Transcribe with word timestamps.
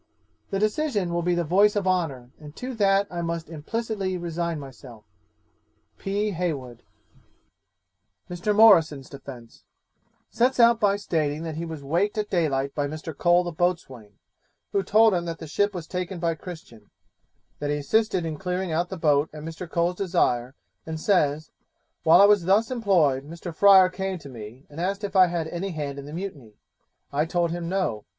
'The 0.49 0.57
decision 0.57 1.13
will 1.13 1.21
be 1.21 1.35
the 1.35 1.43
voice 1.43 1.75
of 1.75 1.85
honour, 1.85 2.31
and 2.39 2.55
to 2.55 2.73
that 2.73 3.05
I 3.11 3.21
must 3.21 3.51
implicitly 3.51 4.17
resign 4.17 4.59
myself. 4.59 5.05
'P. 5.99 6.31
HEYWOOD.' 6.31 6.81
Mr. 8.27 8.55
Morrison's 8.55 9.09
Defence 9.11 9.63
Sets 10.31 10.59
out 10.59 10.79
by 10.79 10.95
stating 10.95 11.43
that 11.43 11.53
he 11.57 11.65
was 11.65 11.83
waked 11.83 12.17
at 12.17 12.31
daylight 12.31 12.73
by 12.73 12.87
Mr. 12.87 13.15
Cole 13.15 13.43
the 13.43 13.51
boatswain, 13.51 14.13
who 14.71 14.81
told 14.81 15.13
him 15.13 15.25
that 15.25 15.37
the 15.37 15.45
ship 15.45 15.71
was 15.71 15.85
taken 15.85 16.17
by 16.17 16.33
Christian; 16.33 16.89
that 17.59 17.69
he 17.69 17.77
assisted 17.77 18.25
in 18.25 18.37
clearing 18.37 18.71
out 18.71 18.89
the 18.89 18.97
boat 18.97 19.29
at 19.31 19.43
Mr. 19.43 19.69
Cole's 19.69 19.97
desire, 19.97 20.55
and 20.83 20.99
says, 20.99 21.51
'While 22.01 22.21
I 22.21 22.25
was 22.25 22.45
thus 22.45 22.71
employed 22.71 23.23
Mr. 23.29 23.53
Fryer 23.53 23.87
came 23.87 24.17
to 24.17 24.29
me 24.29 24.65
and 24.67 24.81
asked 24.81 25.03
if 25.03 25.15
I 25.15 25.27
had 25.27 25.47
any 25.49 25.69
hand 25.73 25.99
in 25.99 26.05
the 26.05 26.11
mutiny; 26.13 26.55
I 27.13 27.25
told 27.27 27.51
him 27.51 27.69
No. 27.69 28.05